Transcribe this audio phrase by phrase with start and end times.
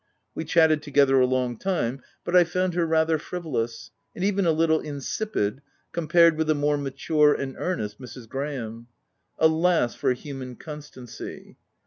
[0.33, 4.51] We chatted together a long time; but I found her rather frivolous, and even a
[4.51, 8.27] little insipid, compared with the more mature and earnest Mrs.
[8.27, 8.87] Graham—
[9.47, 11.55] Alas, for human con stancy